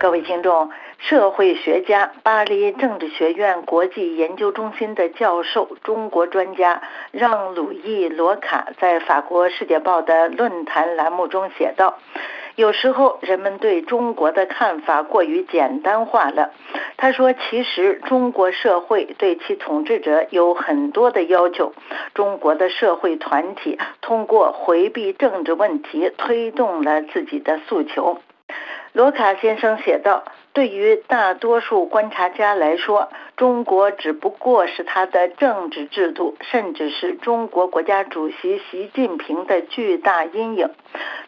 [0.00, 6.80] 各位听众，社会学家、巴黎政治学院国际研究中心的教授、中国专家
[7.10, 11.98] 让·鲁易·罗卡在法国《世界报》的论坛栏目中写道
[12.56, 16.50] ：“有时候人们对中国的看法过于简单化了。”
[16.96, 21.74] 他说：“其实中国社会对其统治者有很多的要求。
[22.14, 28.18] 中国的社会团体通过回避政治问题，推动了自己的诉求。”
[28.92, 40.68] 罗卡先生写道：“对于大多数观察家来说，中国只不过是他的政治制度，甚至是中国国家主席习近平的巨大阴影。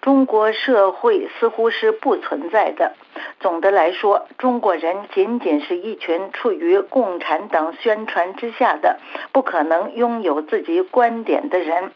[0.01, 2.95] 中国社会似乎是不存在的。
[3.39, 8.99] 总的来说，中国人仅仅是一群处于共产党宣传之下的、
[9.31, 11.93] 不可能拥有自己观点的人。”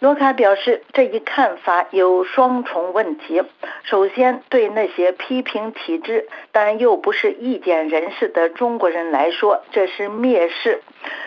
[0.00, 3.42] 罗卡表示，这一看法有双重问题。
[3.82, 10.78] 首先，对那些批评体制但又不是意见人士的中国人来说，这是蔑视；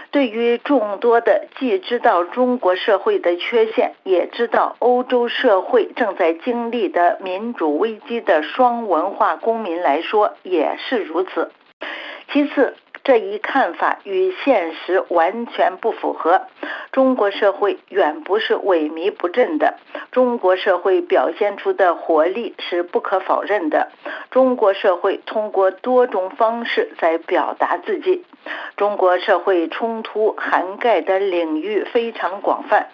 [0.10, 11.52] 对于众多的既知道中国社会的缺陷，也知道欧洲社会正在经历的民主危机的双文化公民来说，也是如此。
[12.32, 16.44] 其次，这一看法与现实完全不符合。
[16.94, 19.78] 中国社会远不是萎靡不振的，
[20.12, 23.92] 中国社会表现出的活力是不可否认的。
[24.32, 28.24] 中国社会通过多种方式在表达自己。
[28.78, 32.90] 中国社会冲突涵盖的领域非常广泛，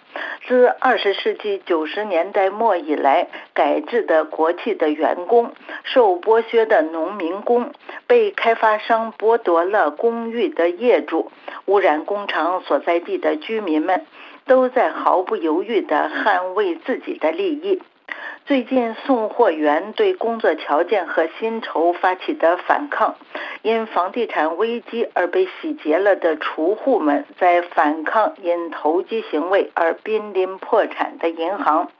[0.46, 7.72] 自二十世纪九十年代末以来，改制的国企的员工、受剥削的农民工、
[8.06, 11.30] 被开发商剥夺了公寓的业主、
[11.66, 14.06] 污染工厂所在地的居民们，
[14.46, 17.82] 都在毫不犹豫地捍卫自己的利益。
[18.50, 23.14] 最近，送货员对工作条件和薪酬发起的反抗，
[23.62, 31.92] 因房地产危机而被洗劫了的储户们在反抗因投机行为而濒临破产的银行。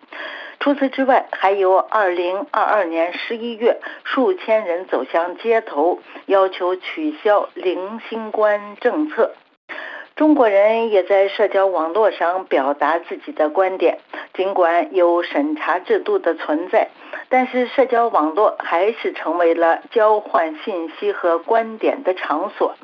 [0.59, 9.37] 除此之外，还有2022年11月，数千人走向街头，要求取消零新冠政策。
[10.17, 14.01] 中国人也在社交网络上表达自己的观点。
[14.35, 16.89] 尽管有审查制度的存在，
[17.29, 22.75] 但是社交网络还是成为了交换信息和观点的场所。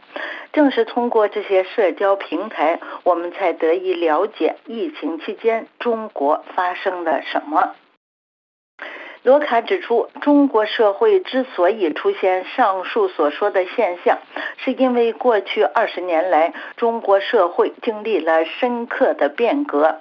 [0.52, 7.74] 正是通过这些社交平台，我们才得以了解疫情期间中国发生了什么。
[9.26, 14.20] 罗卡指出，中国社会之所以出现上述所说的现象，
[14.56, 19.96] 是因为过去二十年来，中国社会经历了深刻的变革，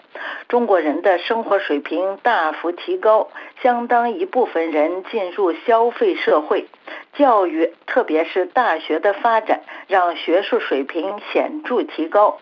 [0.48, 3.32] 中国人的生活水平大幅提高，
[3.64, 6.68] 相当一部分人进入消费社会。
[7.14, 12.38] 教育，特别是大学的发展，让学术水平显著提高。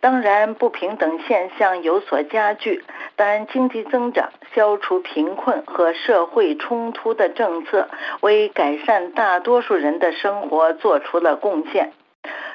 [0.00, 2.82] 当然，不平等现象有所加剧，
[3.16, 7.88] 但经济增长、消除贫困和社会冲突的政策，
[8.20, 11.92] 为改善大多数人的生活做出了贡献。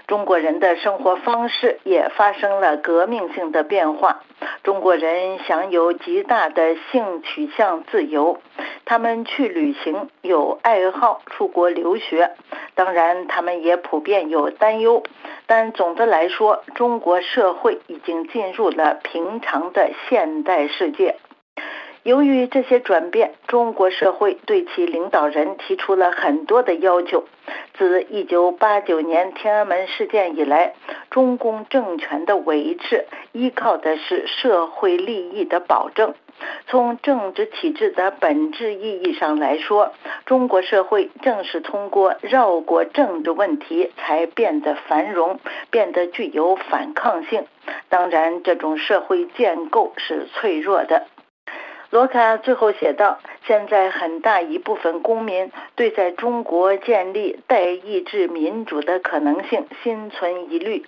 [0.08, 4.24] 中国人的生活方式也发生了革命性的变化。
[4.64, 8.40] 中国人享有极大的性取向自由，
[8.86, 12.32] 他们去旅行，有爱好，出国留学。
[12.74, 15.04] 当然，他们也普遍有担忧。
[15.50, 21.16] 但总的来说，中国社会已经进入了平常的现代世界。
[22.04, 27.26] 由于这些转变，中国社会对其领导人提出了很多的要求。
[27.78, 30.74] 自1989年天安门事件以来，
[31.10, 36.14] 中共政权的维持依靠的是社会利益的保证。
[36.68, 39.94] 从政治体制的本质意义上来说，
[40.26, 45.40] 中国社会正是通过绕过政治问题才变得繁荣，
[45.70, 47.46] 变得具有反抗性。
[47.90, 51.08] 当然，这种社会建构是脆弱的。
[51.92, 53.18] 罗卡最后写道
[53.48, 60.86] ：“现在很大一部分公民对在中国建立代议制民主的可能性心存疑虑，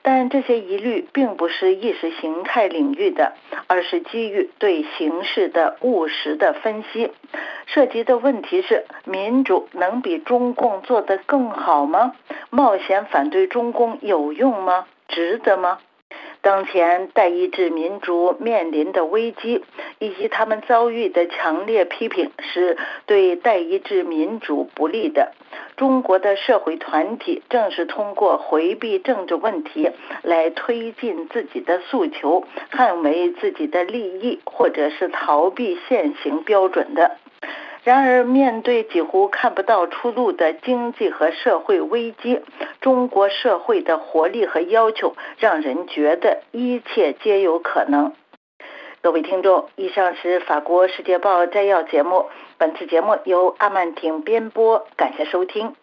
[0.00, 3.34] 但这些疑虑并不是意识形态领域的，
[3.66, 7.12] 而是基于对形势的务实的分析。
[7.66, 12.14] 涉及的问题是：民主能比中共做得更好吗？
[12.48, 14.86] 冒险反对中共有用吗？
[15.08, 15.80] 值得吗？”
[16.40, 19.64] 当前代议制民主面临的危机，
[19.98, 22.76] 以及他们遭遇的强烈批评，是
[23.06, 25.32] 对代议制民主不利的。
[25.76, 29.90] 中国的社会团体正是通过回避政治问题
[30.22, 37.16] 来推进自己的诉求，捍卫自己的利益，或者是逃避现行标准的。
[37.88, 42.42] 然而，面对几乎看不到出路的经济和社会危机，
[42.82, 48.12] 中国社会的活力和要求让人觉得一切皆有可能。
[49.00, 52.26] 各位听众，以上是法国《世界报》摘要节目。
[52.58, 55.74] 本次节目由阿曼婷编播，感谢收听。